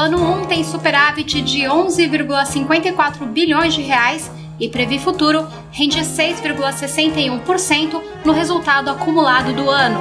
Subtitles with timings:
[0.00, 8.32] Plano 1 tem superávit de 11,54 bilhões de reais e Previ Futuro rende 6,61% no
[8.32, 10.00] resultado acumulado do ano.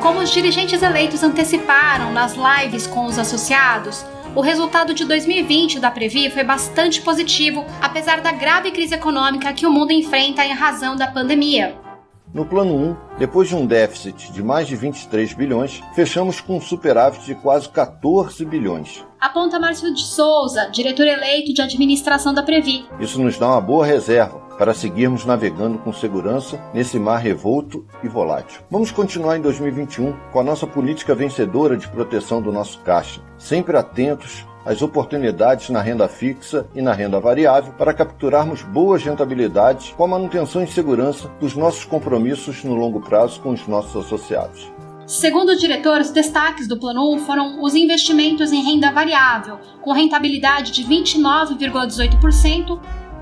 [0.00, 4.02] Como os dirigentes eleitos anteciparam nas lives com os associados,
[4.34, 9.66] o resultado de 2020 da Previ foi bastante positivo, apesar da grave crise econômica que
[9.66, 11.86] o mundo enfrenta em razão da pandemia.
[12.32, 16.60] No plano 1, depois de um déficit de mais de 23 bilhões, fechamos com um
[16.60, 19.04] superávit de quase 14 bilhões.
[19.18, 22.86] Aponta Márcio de Souza, diretor eleito de administração da Previ.
[23.00, 28.08] Isso nos dá uma boa reserva para seguirmos navegando com segurança nesse mar revolto e
[28.08, 28.60] volátil.
[28.70, 33.76] Vamos continuar em 2021 com a nossa política vencedora de proteção do nosso caixa, sempre
[33.76, 40.04] atentos às oportunidades na renda fixa e na renda variável para capturarmos boas rentabilidades com
[40.04, 44.70] a manutenção e segurança dos nossos compromissos no longo prazo com os nossos associados.
[45.06, 49.92] Segundo o diretor, os destaques do Plano 1 foram os investimentos em renda variável, com
[49.92, 52.78] rentabilidade de 29,18%,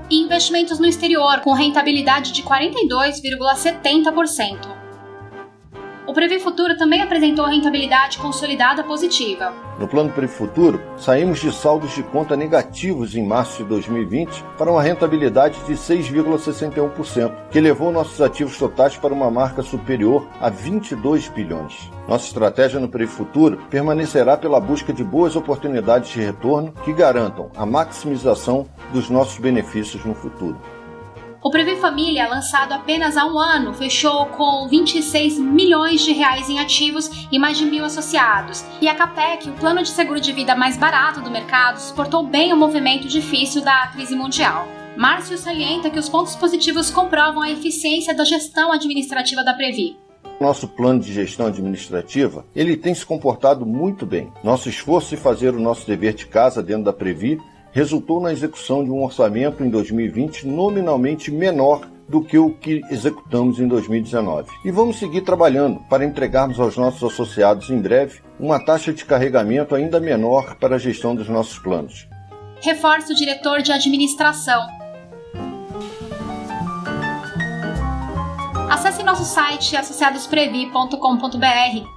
[0.09, 4.76] e investimentos no exterior, com rentabilidade de 42,70%.
[6.17, 9.53] Previ Futuro também apresentou rentabilidade consolidada positiva.
[9.77, 14.71] No plano Previ Futuro, saímos de saldos de conta negativos em março de 2020 para
[14.71, 21.29] uma rentabilidade de 6,61%, que levou nossos ativos totais para uma marca superior a 22
[21.29, 21.91] bilhões.
[22.07, 27.51] Nossa estratégia no Previ Futuro permanecerá pela busca de boas oportunidades de retorno que garantam
[27.55, 30.57] a maximização dos nossos benefícios no futuro.
[31.43, 36.59] O Previ Família, lançado apenas há um ano, fechou com 26 milhões de reais em
[36.59, 38.65] ativos e mais de mil associados.
[38.81, 42.51] E a Capec, o plano de seguro de vida mais barato do mercado, suportou bem
[42.51, 44.67] o movimento difícil da crise mundial.
[44.97, 49.95] Márcio salienta que os pontos positivos comprovam a eficiência da gestão administrativa da Previ.
[50.41, 54.33] Nosso plano de gestão administrativa, ele tem se comportado muito bem.
[54.43, 57.39] Nosso esforço em fazer o nosso dever de casa dentro da Previ
[57.77, 63.59] resultou na execução de um orçamento em 2020 nominalmente menor do que o que executamos
[63.59, 64.49] em 2019.
[64.65, 69.75] E vamos seguir trabalhando para entregarmos aos nossos associados em breve uma taxa de carregamento
[69.75, 72.07] ainda menor para a gestão dos nossos planos.
[72.61, 74.65] Reforça o diretor de administração.
[78.71, 81.96] Acesse nosso site associadosprevi.com.br